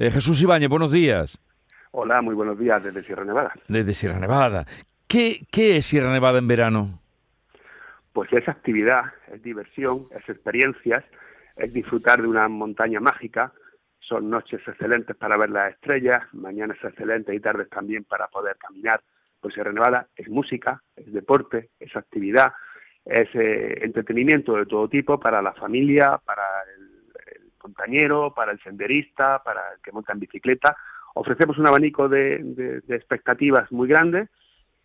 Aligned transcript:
Eh, 0.00 0.10
Jesús 0.10 0.40
Ibáñez, 0.40 0.70
buenos 0.70 0.90
días. 0.90 1.38
Hola, 1.90 2.22
muy 2.22 2.34
buenos 2.34 2.58
días 2.58 2.82
desde 2.82 3.02
Sierra 3.02 3.22
Nevada. 3.22 3.52
Desde 3.68 3.92
Sierra 3.92 4.18
Nevada. 4.18 4.64
¿Qué, 5.06 5.42
qué 5.52 5.76
es 5.76 5.84
Sierra 5.84 6.10
Nevada 6.10 6.38
en 6.38 6.48
verano? 6.48 6.98
Pues 8.14 8.32
es 8.32 8.48
actividad, 8.48 9.02
es 9.30 9.42
diversión, 9.42 10.06
es 10.12 10.26
experiencias, 10.26 11.04
es 11.54 11.70
disfrutar 11.74 12.22
de 12.22 12.28
una 12.28 12.48
montaña 12.48 12.98
mágica, 12.98 13.52
son 13.98 14.30
noches 14.30 14.62
excelentes 14.66 15.14
para 15.16 15.36
ver 15.36 15.50
las 15.50 15.74
estrellas, 15.74 16.22
mañanas 16.32 16.78
excelentes 16.82 17.36
y 17.36 17.40
tardes 17.40 17.68
también 17.68 18.04
para 18.04 18.28
poder 18.28 18.56
caminar 18.56 19.02
pues 19.38 19.52
Sierra 19.52 19.70
Nevada, 19.70 20.06
es 20.16 20.30
música, 20.30 20.82
es 20.96 21.12
deporte, 21.12 21.68
es 21.78 21.94
actividad, 21.94 22.54
es 23.04 23.28
eh, 23.34 23.80
entretenimiento 23.82 24.56
de 24.56 24.64
todo 24.64 24.88
tipo 24.88 25.20
para 25.20 25.42
la 25.42 25.52
familia, 25.52 26.18
para 26.24 26.42
el, 26.78 26.79
montañero, 27.62 28.32
para 28.34 28.52
el 28.52 28.60
senderista, 28.60 29.42
para 29.44 29.60
el 29.74 29.80
que 29.82 29.92
monta 29.92 30.12
en 30.12 30.20
bicicleta. 30.20 30.76
Ofrecemos 31.14 31.58
un 31.58 31.66
abanico 31.66 32.08
de 32.08 32.82
expectativas 32.88 33.70
muy 33.72 33.88
grande 33.88 34.28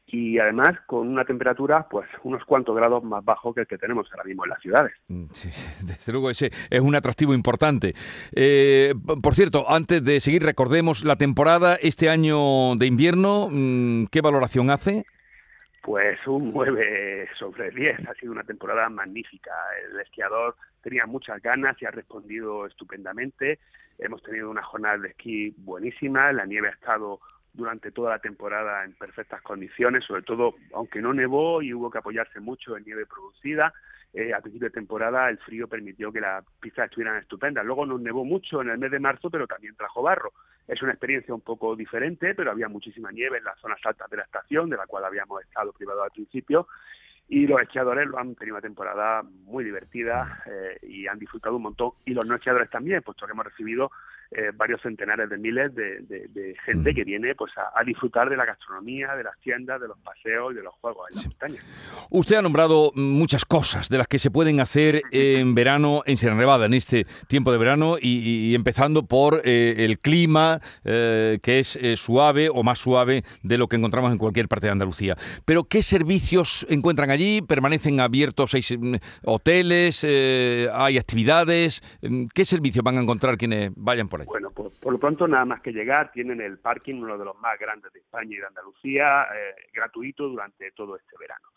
y 0.08 0.38
además 0.38 0.78
con 0.86 1.08
una 1.08 1.26
temperatura 1.26 1.88
pues 1.90 2.08
unos 2.24 2.44
cuantos 2.46 2.76
grados 2.76 3.04
más 3.04 3.24
bajo 3.26 3.54
que 3.54 3.62
el 3.62 3.68
que 3.68 3.78
tenemos 3.78 4.08
ahora 4.12 4.24
mismo 4.24 4.46
en 4.46 4.50
las 4.50 4.62
ciudades. 4.62 4.94
Mm, 5.08 5.26
desde 5.86 6.12
luego 6.12 6.30
ese 6.30 6.52
es 6.70 6.82
un 6.82 6.96
atractivo 6.96 7.34
importante. 7.34 7.96
Eh, 8.32 8.94
por 9.22 9.36
cierto, 9.36 9.66
antes 9.70 10.04
de 10.04 10.20
seguir 10.20 10.44
recordemos 10.44 11.04
la 11.04 11.16
temporada 11.16 11.76
este 11.76 12.10
año 12.10 12.76
de 12.76 12.86
invierno, 12.86 13.48
mm, 13.52 14.06
¿qué 14.12 14.22
valoración 14.22 14.70
hace? 14.70 15.06
Pues 15.86 16.18
un 16.26 16.52
9 16.52 17.30
sobre 17.38 17.70
10, 17.70 18.08
ha 18.10 18.16
sido 18.16 18.32
una 18.32 18.44
temporada 18.44 18.90
magnífica. 18.90 19.52
El 19.88 20.00
esquiador 20.00 20.56
tenía 20.82 21.06
muchas 21.06 21.40
ganas 21.44 21.80
y 21.80 21.86
ha 21.86 21.92
respondido 21.92 22.66
estupendamente. 22.66 23.60
Hemos 24.00 24.24
tenido 24.24 24.50
una 24.50 24.64
jornada 24.64 24.98
de 24.98 25.10
esquí 25.10 25.54
buenísima, 25.60 26.34
la 26.34 26.48
nieve 26.48 26.70
ha 26.70 26.72
estado 26.72 27.20
durante 27.54 27.92
toda 27.92 28.10
la 28.10 28.20
temporada 28.20 28.84
en 28.84 28.94
perfectas 28.94 29.44
condiciones, 29.44 30.04
sobre 30.04 30.24
todo 30.24 30.56
aunque 30.74 31.04
no 31.04 31.14
nevó 31.14 31.62
y 31.62 31.72
hubo 31.72 31.92
que 31.92 32.00
apoyarse 32.00 32.40
mucho 32.40 32.76
en 32.76 32.84
nieve 32.84 33.06
producida. 33.06 33.72
Eh, 34.12 34.34
a 34.34 34.42
principio 34.42 34.70
de 34.70 34.74
temporada 34.74 35.30
el 35.30 35.38
frío 35.38 35.68
permitió 35.68 36.12
que 36.12 36.20
las 36.20 36.44
pistas 36.60 36.86
estuvieran 36.86 37.22
estupendas. 37.22 37.64
Luego 37.64 37.86
nos 37.86 38.02
nevó 38.02 38.26
mucho 38.26 38.60
en 38.64 38.70
el 38.70 38.80
mes 38.80 38.90
de 38.90 39.00
marzo, 39.00 39.30
pero 39.30 39.46
también 39.46 39.76
trajo 39.76 40.02
barro. 40.02 40.34
Es 40.68 40.82
una 40.82 40.92
experiencia 40.92 41.34
un 41.34 41.42
poco 41.42 41.76
diferente, 41.76 42.34
pero 42.34 42.52
había 42.52 42.68
muchísima 42.68 43.12
nieve 43.12 43.38
en 43.38 43.44
las 43.44 43.60
zonas 43.60 43.80
altas 43.84 44.10
de 44.10 44.18
la 44.18 44.24
estación, 44.24 44.70
de 44.70 44.78
la 44.78 44.88
cual 44.88 45.06
habíamos 45.06 45.42
estado 45.44 45.72
privados 45.74 46.06
al 46.06 46.12
principio, 46.12 46.68
y 47.28 47.48
los 47.48 47.62
esquiadores 47.62 48.08
lo 48.08 48.20
han 48.20 48.36
tenido 48.36 48.56
una 48.56 48.62
temporada 48.62 49.24
muy 49.24 49.64
divertida 49.64 50.44
eh, 50.46 50.78
y 50.84 51.08
han 51.08 51.20
disfrutado 51.20 51.56
un 51.56 51.64
montón. 51.64 51.92
Y 52.06 52.14
los 52.14 52.26
no 52.26 52.36
esquiadores 52.36 52.70
también, 52.70 53.02
puesto 53.02 53.26
que 53.26 53.32
hemos 53.32 53.46
recibido 53.46 53.92
eh, 54.32 54.52
varios 54.56 54.82
centenares 54.82 55.30
de 55.30 55.38
miles 55.38 55.74
de, 55.76 56.56
gente 56.66 56.96
que 56.96 57.04
viene 57.04 57.36
pues 57.36 57.52
a, 57.58 57.84
disfrutar 57.84 58.30
de 58.30 58.36
la 58.36 58.46
gastronomía, 58.46 59.16
de 59.16 59.24
las 59.24 59.38
tiendas, 59.40 59.80
de 59.80 59.88
los 59.88 59.98
paseos 60.00 60.52
y 60.52 60.56
de 60.56 60.64
los 60.64 60.74
juegos 60.82 61.08
en 61.12 61.16
la 61.18 61.22
montaña. 61.24 61.62
Usted 62.10 62.38
ha 62.38 62.42
nombrado 62.42 62.92
muchas 62.96 63.46
cosas 63.46 63.88
de 63.88 63.98
las 64.00 64.08
que 64.08 64.18
se 64.18 64.32
pueden 64.32 64.60
hacer 64.60 65.04
en 65.12 65.54
verano 65.54 66.02
en 66.06 66.18
Sierra 66.18 66.36
Nevada, 66.36 66.66
en 66.66 66.74
este 66.74 67.06
tiempo 67.28 67.52
de 67.52 67.60
verano, 67.60 67.98
y, 68.02 68.56
empezando 68.56 69.04
por 69.04 69.42
eh, 69.46 69.76
el 69.86 70.00
clima, 70.00 70.60
eh, 70.84 71.40
que 71.44 71.60
es 71.60 71.78
suave 71.96 72.50
o 72.50 72.64
más 72.64 72.80
suave 72.80 73.24
de 73.44 73.58
lo 73.58 73.68
que 73.68 73.76
encontramos 73.76 74.12
en 74.12 74.18
cualquier 74.18 74.48
parte 74.48 74.68
de 74.68 74.72
Andalucía. 74.72 75.16
Pero, 75.46 75.66
¿qué 75.66 75.84
servicios 75.84 76.66
encuentran 76.70 77.12
allí? 77.12 77.42
¿Permanecen 77.42 78.00
abiertos? 78.00 78.54
¿Hay 78.56 78.64
mm, 78.78 78.96
hoteles? 79.24 80.04
¿Hay 80.04 80.98
actividades? 80.98 81.84
¿Qué 82.34 82.46
servicios 82.46 82.84
van 82.84 82.98
a 82.98 83.02
encontrar 83.02 83.38
quienes 83.38 83.72
vayan 83.76 84.08
por 84.08 84.16
bueno, 84.16 84.25
por 84.82 84.94
lo 84.94 85.00
pronto 85.00 85.28
nada 85.28 85.46
más 85.46 85.62
que 85.62 85.72
llegar 85.72 86.12
tienen 86.12 86.42
el 86.42 86.60
parking, 86.60 86.96
uno 87.02 87.18
de 87.18 87.26
los 87.26 87.38
más 87.40 87.60
grandes 87.60 87.92
de 87.94 88.00
España 88.00 88.36
y 88.36 88.40
de 88.40 88.46
Andalucía, 88.46 89.24
eh, 89.36 89.56
gratuito 89.74 90.28
durante 90.28 90.72
todo 90.72 90.96
este 90.96 91.18
verano. 91.20 91.48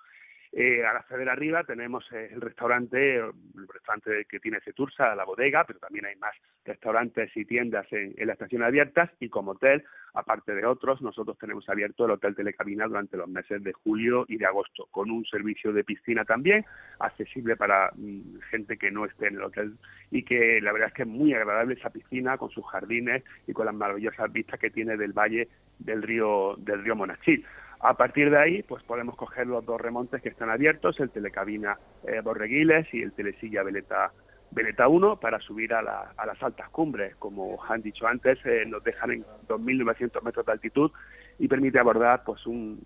Eh, 0.61 0.85
al 0.85 0.97
acceder 0.97 1.29
arriba 1.29 1.63
tenemos 1.63 2.05
eh, 2.11 2.31
el 2.33 2.41
restaurante, 2.41 3.19
el 3.19 3.69
restaurante 3.73 4.25
que 4.29 4.41
tiene 4.41 4.59
Cetursa, 4.59 5.15
la 5.15 5.25
bodega, 5.25 5.63
pero 5.65 5.79
también 5.79 6.07
hay 6.07 6.17
más 6.17 6.35
restaurantes 6.65 7.31
y 7.37 7.45
tiendas 7.45 7.87
en, 7.93 8.13
la 8.27 8.33
estación 8.33 8.65
abiertas 8.65 9.09
y 9.21 9.29
como 9.29 9.53
hotel, 9.53 9.85
aparte 10.15 10.57
de 10.57 10.67
otros, 10.67 11.01
nosotros 11.01 11.39
tenemos 11.39 11.69
abierto 11.69 12.07
el 12.07 12.11
Hotel 12.11 12.35
Telecabina 12.35 12.89
durante 12.89 13.17
los 13.17 13.29
meses 13.29 13.63
de 13.63 13.73
julio 13.73 14.25
y 14.27 14.37
de 14.37 14.47
agosto, 14.47 14.89
con 14.91 15.13
un 15.13 15.25
servicio 15.27 15.73
de 15.73 15.85
piscina 15.85 16.25
también, 16.25 16.67
accesible 16.99 17.55
para 17.55 17.93
mm, 17.95 18.41
gente 18.51 18.77
que 18.79 18.91
no 18.91 19.05
esté 19.05 19.29
en 19.29 19.37
el 19.37 19.45
hotel 19.45 19.77
y 20.11 20.25
que 20.25 20.61
la 20.61 20.73
verdad 20.73 20.89
es 20.89 20.95
que 20.95 21.03
es 21.03 21.09
muy 21.09 21.35
agradable 21.35 21.75
esa 21.75 21.91
piscina 21.91 22.37
con 22.37 22.51
sus 22.51 22.67
jardines 22.67 23.23
y 23.47 23.53
con 23.53 23.67
las 23.67 23.77
maravillosas 23.77 24.33
vistas 24.33 24.59
que 24.59 24.71
tiene 24.71 24.97
del 24.97 25.13
valle 25.13 25.47
del 25.79 26.03
río 26.03 26.57
del 26.59 26.83
río 26.83 26.97
Monachil. 26.97 27.47
A 27.81 27.95
partir 27.95 28.31
de 28.31 28.39
ahí, 28.39 28.63
pues 28.63 28.83
podemos 28.83 29.15
coger 29.17 29.47
los 29.47 29.65
dos 29.65 29.81
remontes 29.81 30.21
que 30.21 30.29
están 30.29 30.51
abiertos, 30.51 30.99
el 30.99 31.11
telecabina 31.11 31.79
eh, 32.05 32.21
Borreguiles 32.21 32.93
y 32.93 33.03
el 33.03 33.13
telesilla 33.13 33.63
Veleta, 33.63 34.13
Veleta 34.51 34.89
1, 34.89 35.21
para 35.21 35.39
subir 35.39 35.73
a, 35.75 35.83
las 35.83 36.43
altas 36.43 36.69
cumbres. 36.71 37.15
Como 37.17 37.63
han 37.65 37.83
dicho 37.83 38.07
antes, 38.09 38.39
eh, 38.45 38.65
nos 38.67 38.83
dejan 38.83 39.13
en 39.13 39.25
2.900 39.47 40.23
metros 40.23 40.45
de 40.45 40.53
altitud 40.53 40.91
y 41.39 41.47
permite 41.47 41.79
abordar 41.79 42.25
pues 42.25 42.45
un, 42.47 42.81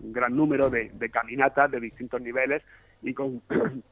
gran 0.00 0.34
número 0.34 0.70
de, 0.70 0.90
caminatas 1.12 1.70
de 1.70 1.80
distintos 1.80 2.20
niveles 2.22 2.62
y 3.02 3.12
con 3.12 3.42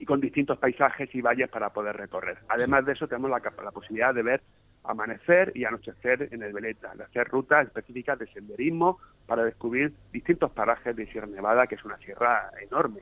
y 0.00 0.04
con 0.04 0.20
distintos 0.20 0.58
paisajes 0.58 1.12
y 1.14 1.20
valles 1.20 1.48
para 1.50 1.70
poder 1.70 1.96
recorrer. 1.96 2.38
Además 2.48 2.86
de 2.86 2.92
eso, 2.92 3.08
tenemos 3.08 3.30
la 3.30 3.70
posibilidad 3.70 4.14
de 4.14 4.22
ver 4.22 4.42
amanecer 4.88 5.52
y 5.54 5.64
anochecer 5.64 6.28
en 6.32 6.42
el 6.42 6.52
Veleta, 6.52 6.94
de 6.94 7.04
hacer 7.04 7.28
rutas 7.28 7.66
específicas 7.66 8.18
de 8.18 8.26
senderismo 8.28 8.98
para 9.26 9.44
descubrir 9.44 9.92
distintos 10.12 10.50
parajes 10.50 10.96
de 10.96 11.06
Sierra 11.06 11.26
Nevada, 11.26 11.66
que 11.66 11.74
es 11.74 11.84
una 11.84 11.98
sierra 11.98 12.50
enorme. 12.60 13.00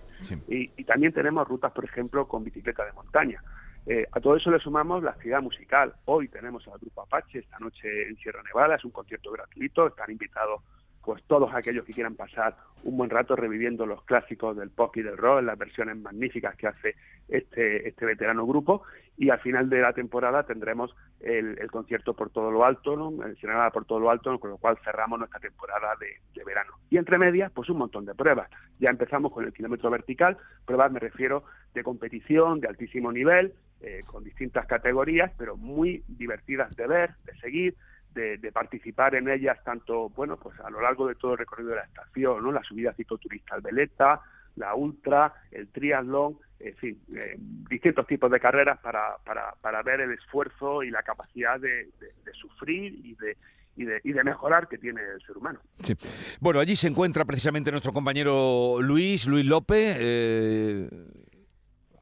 Y, 0.49 0.69
también 0.85 1.13
tenemos 1.13 1.47
rutas, 1.47 1.73
por 1.73 1.85
ejemplo, 1.85 2.27
con 2.27 2.43
bicicleta 2.43 2.85
de 2.85 2.93
montaña. 2.93 3.43
Eh, 3.87 4.05
a 4.11 4.21
todo 4.21 4.37
eso 4.37 4.51
le 4.51 4.59
sumamos 4.59 5.03
la 5.05 5.13
actividad 5.13 5.41
musical. 5.41 5.95
Hoy 6.07 6.27
tenemos 6.27 6.67
al 6.67 6.79
grupo 6.81 7.03
Apache, 7.03 7.39
esta 7.39 7.59
noche 7.61 8.09
en 8.09 8.17
Sierra 8.17 8.43
Nevada, 8.43 8.75
es 8.75 8.85
un 8.85 8.91
concierto 8.91 9.31
gratuito, 9.31 9.87
están 9.87 10.11
invitados 10.11 10.63
pues 11.07 11.23
todos 11.23 11.55
aquellos 11.55 11.85
que 11.85 11.93
quieran 11.93 12.17
pasar 12.17 12.57
un 12.83 12.97
buen 12.97 13.11
rato 13.11 13.37
reviviendo 13.37 13.87
los 13.87 14.03
clásicos 14.03 14.57
del 14.57 14.71
pop 14.71 14.97
y 14.97 15.03
del 15.03 15.17
rock, 15.17 15.43
las 15.43 15.57
versiones 15.57 15.97
magníficas 15.97 16.57
que 16.57 16.67
hace 16.67 16.97
este, 17.29 17.89
este 17.89 18.05
veterano 18.05 18.45
grupo, 18.45 18.83
y 19.17 19.31
al 19.31 19.39
final 19.39 19.71
de 19.71 19.81
la 19.81 19.93
temporada 19.93 20.43
tendremos 20.43 20.95
el, 21.21 21.57
concierto 21.71 22.15
por 22.15 22.31
todo 22.31 22.51
lo 22.51 22.65
alto, 22.65 22.97
¿no? 22.97 23.25
el 23.25 23.37
por 23.73 23.85
todo 23.85 24.01
lo 24.01 24.11
alto, 24.11 24.37
con 24.41 24.51
lo 24.51 24.59
cual 24.59 24.79
cerramos 24.85 25.21
nuestra 25.21 25.39
temporada 25.39 25.95
de, 26.01 26.45
verano. 26.45 26.73
Y 26.91 26.99
entre 26.99 27.19
medias, 27.19 27.53
pues 27.53 27.71
un 27.71 27.79
montón 27.79 28.05
de 28.05 28.15
pruebas. 28.15 28.51
Ya 28.81 28.91
empezamos 28.91 29.33
con 29.33 29.45
el 29.45 29.53
kilómetro 29.53 29.89
vertical, 29.91 30.37
pruebas 30.65 30.91
me 30.91 30.99
refiero 30.99 31.45
de 31.73 31.85
competición, 31.85 32.61
de 32.61 32.69
altísimo 32.69 33.13
nivel, 33.13 33.55
eh, 33.81 34.01
con 34.07 34.25
distintas 34.25 34.67
categorías, 34.67 35.33
pero 35.39 35.57
muy 35.57 36.03
divertidas 36.09 36.75
de 36.75 36.87
ver, 36.89 37.11
de 37.25 37.37
seguir, 37.39 37.77
de, 38.17 38.53
participar 38.53 39.15
en 39.15 39.29
ellas 39.29 39.63
tanto, 39.63 40.09
bueno, 40.11 40.37
pues 40.37 40.59
a 40.61 40.71
lo 40.71 40.81
largo 40.81 41.07
de 41.07 41.15
todo 41.15 41.33
el 41.33 41.39
recorrido 41.39 41.71
de 41.71 41.77
la 41.77 41.85
estación, 41.85 42.43
¿no? 42.43 42.51
La 42.51 42.63
subida 42.63 42.95
cicloturista 42.95 43.55
al 43.55 43.61
Veleta, 43.61 44.23
la 44.57 44.75
ultra, 44.75 45.35
el 45.51 45.69
triatlón, 45.69 46.39
en 46.59 46.77
fin, 46.77 46.99
eh, 47.15 47.37
distintos 47.39 48.07
tipos 48.07 48.31
de 48.31 48.41
carreras 48.41 48.79
para, 48.79 49.19
para, 49.25 49.53
para 49.61 49.83
ver 49.83 50.01
el 50.01 50.13
esfuerzo 50.13 50.83
y 50.83 50.91
la 50.91 51.03
capacidad 51.03 51.61
de, 51.61 51.91
sufrir 52.33 52.95
y 53.05 53.15
de, 53.17 53.37
y 53.77 53.85
de, 53.85 54.01
y 54.03 54.13
de, 54.13 54.25
mejorar 54.25 54.67
que 54.67 54.79
tiene 54.79 55.03
el 55.03 55.21
ser 55.21 55.37
humano. 55.37 55.61
Sí. 55.83 55.95
Bueno, 56.41 56.59
allí 56.59 56.75
se 56.75 56.89
encuentra 56.89 57.27
precisamente 57.27 57.71
nuestro 57.71 57.93
compañero 57.93 58.79
Luis, 58.81 59.27
Luis 59.27 59.45
López. 59.45 59.97
Eh, 60.01 60.89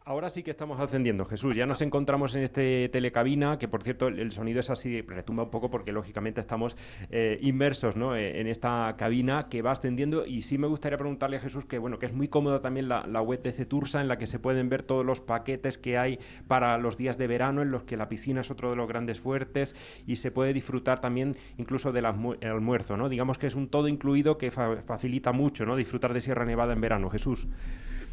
Ahora 0.07 0.29
sí 0.29 0.43
que 0.43 0.51
estamos 0.51 0.79
ascendiendo, 0.81 1.25
Jesús. 1.25 1.57
Ya 1.57 1.65
nos 1.65 1.81
encontramos 1.81 2.35
en 2.35 2.43
este 2.43 2.91
telecabina, 2.91 3.59
que 3.59 3.69
por 3.69 3.83
cierto 3.83 4.09
el 4.09 4.33
sonido 4.33 4.61
es 4.61 4.69
así, 4.69 5.01
retumba 5.01 5.45
un 5.45 5.51
poco 5.51 5.71
porque 5.71 5.93
lógicamente 5.93 6.43
estamos 6.43 6.77
eh, 7.09 7.39
inmersos 7.41 7.97
¿no? 7.97 8.15
Eh, 8.15 8.39
en 8.39 8.47
esta 8.47 8.97
cabina 8.99 9.49
que 9.49 9.62
va 9.62 9.71
ascendiendo. 9.71 10.27
Y 10.27 10.43
sí 10.43 10.59
me 10.59 10.67
gustaría 10.67 10.99
preguntarle 10.99 11.39
a 11.39 11.41
Jesús 11.41 11.65
que 11.65 11.79
bueno 11.79 11.99
que 11.99 12.05
es 12.05 12.12
muy 12.12 12.29
cómoda 12.29 12.61
también 12.61 12.87
la, 12.87 13.23
web 13.23 13.41
de 13.41 13.51
Cetursa 13.51 14.03
en 14.03 14.09
la 14.09 14.19
que 14.19 14.27
se 14.27 14.39
pueden 14.39 14.69
ver 14.69 14.83
todos 14.83 15.06
los 15.06 15.23
paquetes 15.23 15.79
que 15.79 15.97
hay 15.97 16.19
para 16.49 16.77
los 16.77 16.99
días 16.99 17.17
de 17.17 17.27
verano, 17.27 17.62
en 17.62 17.71
los 17.71 17.85
que 17.85 17.97
la 17.97 18.11
piscina 18.11 18.43
es 18.43 18.50
otro 18.50 18.69
de 18.69 18.77
los 18.77 18.87
grandes 18.87 19.21
fuertes 19.21 19.75
y 20.07 20.17
se 20.17 20.31
puede 20.31 20.53
disfrutar 20.53 21.00
también 21.00 21.35
incluso 21.57 21.93
del 21.93 22.05
almuerzo. 22.05 22.99
¿no? 22.99 23.09
Digamos 23.09 23.39
que 23.39 23.47
es 23.47 23.55
un 23.55 23.69
todo 23.69 23.89
incluido 23.89 24.37
que 24.37 24.50
facilita 24.50 25.33
mucho 25.33 25.65
¿no? 25.65 25.77
disfrutar 25.77 26.12
de 26.12 26.21
Sierra 26.21 26.45
Nevada 26.45 26.75
en 26.75 26.83
verano, 26.83 27.09
Jesús. 27.09 27.49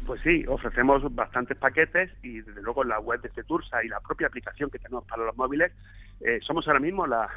Pues 0.06 0.20
sí, 0.22 0.44
ofrecemos 0.48 1.02
bastantes 1.14 1.56
paquetes 1.56 2.10
y 2.22 2.40
desde 2.40 2.60
luego 2.60 2.82
la 2.82 2.98
web 2.98 3.20
de 3.20 3.28
Cetursa 3.30 3.84
y 3.84 3.88
la 3.88 4.00
propia 4.00 4.26
aplicación 4.26 4.68
que 4.68 4.78
tenemos 4.78 5.04
para 5.04 5.24
los 5.24 5.36
móviles, 5.36 5.72
eh, 6.20 6.40
somos 6.42 6.66
ahora 6.66 6.80
mismo 6.80 7.06
la, 7.06 7.28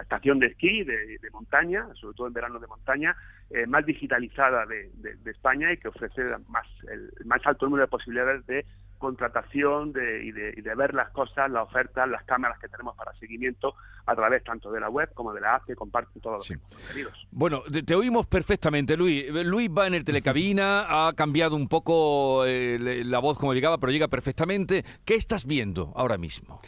estación 0.00 0.38
de 0.38 0.46
esquí 0.46 0.84
de, 0.84 1.18
montaña, 1.32 1.86
sobre 1.94 2.16
todo 2.16 2.26
en 2.28 2.32
verano 2.32 2.58
de 2.60 2.66
montaña, 2.66 3.16
eh, 3.50 3.66
más 3.66 3.84
digitalizada 3.84 4.66
de, 4.66 4.90
España 5.24 5.72
y 5.72 5.76
que 5.76 5.88
ofrece 5.88 6.22
más, 6.48 6.66
el 6.90 7.10
más 7.26 7.44
alto 7.44 7.66
número 7.66 7.84
de 7.84 7.90
posibilidades 7.90 8.46
de 8.46 8.64
contratación 8.98 9.92
de, 9.92 10.24
y, 10.24 10.32
de, 10.32 10.54
y, 10.56 10.60
de, 10.60 10.74
ver 10.74 10.94
las 10.94 11.10
cosas, 11.10 11.50
las 11.50 11.64
ofertas, 11.64 12.08
las 12.08 12.24
cámaras 12.24 12.58
que 12.58 12.68
tenemos 12.68 12.96
para 12.96 13.12
seguimiento 13.14 13.74
a 14.06 14.14
través 14.14 14.44
tanto 14.44 14.70
de 14.70 14.80
la 14.80 14.90
web 14.90 15.10
como 15.14 15.32
de 15.32 15.40
la 15.40 15.56
app 15.56 15.66
que 15.66 15.74
comparten 15.74 16.20
todos 16.20 16.48
los 16.48 16.60
contenidos. 16.60 17.26
Bueno, 17.30 17.62
te, 17.62 17.94
oímos 17.94 18.26
perfectamente, 18.26 18.96
Luis. 18.96 19.26
Luis 19.44 19.70
va 19.70 19.86
en 19.86 19.94
el 19.94 20.04
telecabina, 20.04 21.06
ha 21.06 21.12
cambiado 21.14 21.56
un 21.56 21.68
poco 21.68 22.44
eh, 22.46 22.78
la 23.04 23.18
voz 23.18 23.38
como 23.38 23.54
llegaba, 23.54 23.78
pero 23.78 23.92
llega 23.92 24.08
perfectamente. 24.08 24.84
¿Qué 25.04 25.14
estás 25.14 25.46
viendo 25.46 25.92
ahora 25.94 26.18
mismo? 26.18 26.60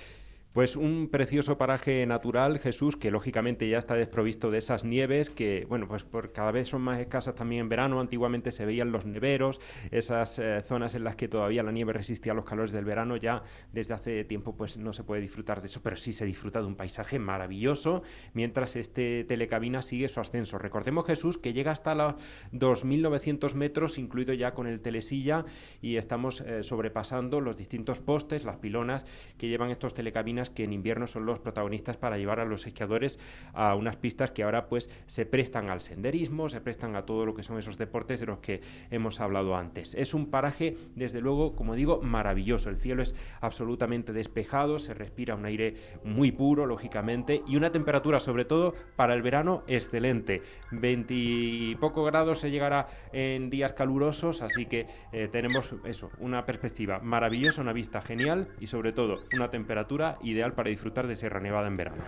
Pues 0.52 0.74
un 0.74 1.08
precioso 1.12 1.56
paraje 1.58 2.04
natural, 2.06 2.58
Jesús, 2.58 2.96
que 2.96 3.12
lógicamente 3.12 3.68
ya 3.68 3.78
está 3.78 3.94
desprovisto 3.94 4.50
de 4.50 4.58
esas 4.58 4.84
nieves 4.84 5.30
que, 5.30 5.64
bueno, 5.68 5.86
pues 5.86 6.02
por 6.02 6.32
cada 6.32 6.50
vez 6.50 6.66
son 6.66 6.82
más 6.82 6.98
escasas 6.98 7.36
también 7.36 7.60
en 7.60 7.68
verano. 7.68 8.00
Antiguamente 8.00 8.50
se 8.50 8.66
veían 8.66 8.90
los 8.90 9.06
neveros, 9.06 9.60
esas 9.92 10.40
eh, 10.40 10.60
zonas 10.66 10.96
en 10.96 11.04
las 11.04 11.14
que 11.14 11.28
todavía 11.28 11.62
la 11.62 11.70
nieve 11.70 11.92
resistía 11.92 12.32
a 12.32 12.34
los 12.34 12.44
calores 12.44 12.72
del 12.72 12.84
verano. 12.84 13.16
Ya 13.16 13.44
desde 13.72 13.94
hace 13.94 14.24
tiempo 14.24 14.56
pues 14.56 14.76
no 14.76 14.92
se 14.92 15.04
puede 15.04 15.22
disfrutar 15.22 15.60
de 15.60 15.66
eso, 15.66 15.82
pero 15.84 15.94
sí 15.94 16.12
se 16.12 16.24
disfruta 16.24 16.60
de 16.60 16.66
un 16.66 16.74
paisaje 16.74 17.20
maravilloso 17.20 18.02
mientras 18.34 18.74
este 18.74 19.22
telecabina 19.22 19.82
sigue 19.82 20.08
su 20.08 20.18
ascenso. 20.18 20.58
Recordemos, 20.58 21.06
Jesús, 21.06 21.38
que 21.38 21.52
llega 21.52 21.70
hasta 21.70 21.94
los 21.94 22.16
2.900 22.52 23.54
metros, 23.54 23.98
incluido 23.98 24.34
ya 24.34 24.52
con 24.52 24.66
el 24.66 24.80
telesilla, 24.80 25.44
y 25.80 25.94
estamos 25.94 26.40
eh, 26.40 26.64
sobrepasando 26.64 27.40
los 27.40 27.56
distintos 27.56 28.00
postes, 28.00 28.44
las 28.44 28.56
pilonas 28.56 29.04
que 29.38 29.46
llevan 29.46 29.70
estos 29.70 29.94
telecabinas 29.94 30.39
que 30.48 30.64
en 30.64 30.72
invierno 30.72 31.06
son 31.06 31.26
los 31.26 31.40
protagonistas 31.40 31.98
para 31.98 32.16
llevar 32.16 32.40
a 32.40 32.46
los 32.46 32.66
esquiadores 32.66 33.18
a 33.52 33.74
unas 33.74 33.96
pistas 33.96 34.30
que 34.30 34.42
ahora 34.42 34.68
pues 34.68 34.88
se 35.04 35.26
prestan 35.26 35.68
al 35.68 35.82
senderismo, 35.82 36.48
se 36.48 36.62
prestan 36.62 36.96
a 36.96 37.04
todo 37.04 37.26
lo 37.26 37.34
que 37.34 37.42
son 37.42 37.58
esos 37.58 37.76
deportes 37.76 38.20
de 38.20 38.26
los 38.26 38.38
que 38.38 38.62
hemos 38.90 39.20
hablado 39.20 39.56
antes. 39.56 39.94
Es 39.94 40.14
un 40.14 40.30
paraje, 40.30 40.76
desde 40.94 41.20
luego, 41.20 41.54
como 41.54 41.74
digo, 41.74 42.00
maravilloso. 42.00 42.70
El 42.70 42.78
cielo 42.78 43.02
es 43.02 43.14
absolutamente 43.40 44.12
despejado, 44.12 44.78
se 44.78 44.94
respira 44.94 45.34
un 45.34 45.44
aire 45.44 45.74
muy 46.04 46.32
puro, 46.32 46.64
lógicamente, 46.64 47.42
y 47.46 47.56
una 47.56 47.70
temperatura, 47.70 48.20
sobre 48.20 48.44
todo 48.44 48.74
para 48.96 49.14
el 49.14 49.22
verano, 49.22 49.64
excelente. 49.66 50.42
20 50.70 51.12
y 51.14 51.74
poco 51.76 52.04
grados 52.04 52.38
se 52.38 52.50
llegará 52.50 52.86
en 53.12 53.50
días 53.50 53.72
calurosos, 53.72 54.42
así 54.42 54.66
que 54.66 54.86
eh, 55.12 55.28
tenemos 55.30 55.74
eso, 55.84 56.10
una 56.18 56.46
perspectiva 56.46 57.00
maravillosa, 57.00 57.62
una 57.62 57.72
vista 57.72 58.00
genial 58.00 58.48
y 58.60 58.66
sobre 58.66 58.92
todo 58.92 59.18
una 59.34 59.50
temperatura 59.50 60.18
y 60.22 60.29
ideal 60.30 60.52
para 60.52 60.70
disfrutar 60.70 61.06
de 61.06 61.16
Sierra 61.16 61.40
Nevada 61.40 61.68
en 61.68 61.76
verano. 61.76 62.02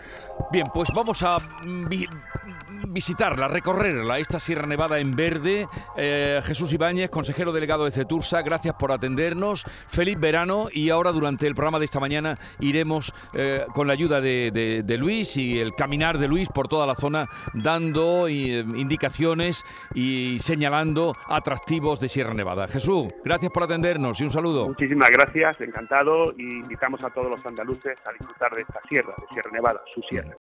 Bien, 0.51 0.67
pues 0.73 0.91
vamos 0.95 1.23
a 1.23 1.39
visitarla, 2.89 3.49
recorrerla, 3.49 4.19
esta 4.19 4.39
Sierra 4.41 4.67
Nevada 4.67 4.99
en 4.99 5.15
verde. 5.15 5.67
Eh, 5.97 6.41
Jesús 6.45 6.73
Ibáñez, 6.73 7.11
consejero 7.11 7.53
delegado 7.53 7.85
de 7.85 7.91
CETURSA, 7.91 8.43
gracias 8.43 8.75
por 8.75 8.93
atendernos. 8.93 9.65
Feliz 9.89 10.19
verano 10.19 10.67
y 10.73 10.91
ahora 10.91 11.13
durante 11.13 11.47
el 11.47 11.55
programa 11.55 11.79
de 11.79 11.85
esta 11.87 12.01
mañana 12.01 12.39
iremos 12.61 13.13
eh, 13.35 13.65
con 13.75 13.87
la 13.87 13.93
ayuda 13.93 14.21
de, 14.21 14.97
Luis 14.99 15.37
y 15.37 15.59
el 15.59 15.75
caminar 15.75 16.19
de 16.19 16.29
Luis 16.29 16.49
por 16.49 16.69
toda 16.69 16.87
la 16.87 16.95
zona 16.95 17.27
dando 17.55 18.29
eh, 18.29 18.65
indicaciones 18.77 19.65
y 19.95 20.39
señalando 20.39 21.17
atractivos 21.29 21.99
de 21.99 22.09
Sierra 22.09 22.35
Nevada. 22.35 22.69
Jesús, 22.69 23.09
gracias 23.25 23.51
por 23.51 23.63
atendernos 23.65 24.21
y 24.21 24.25
un 24.25 24.31
saludo. 24.31 24.69
Muchísimas 24.69 25.11
gracias, 25.11 25.61
encantado 25.61 26.33
y 26.37 26.43
invitamos 26.43 27.03
a 27.05 27.11
todos 27.11 27.31
los 27.31 27.45
andaluces 27.47 27.99
a 28.13 28.19
disfrutar 28.19 28.55
de 28.55 28.63
esta 28.63 28.81
sierra, 28.89 29.15
de 29.19 29.27
Sierra 29.29 29.51
Nevada, 29.53 29.83
su 29.93 30.03
sierra. 30.03 30.37